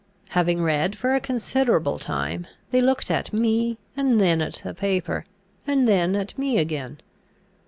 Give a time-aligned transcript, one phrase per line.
[0.29, 5.25] Having read for a considerable time, they looked at me, and then at the paper,
[5.67, 6.97] and then at me again.